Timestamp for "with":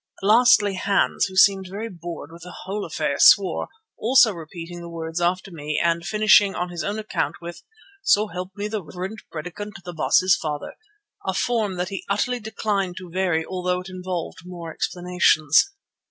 2.31-2.41, 7.39-7.61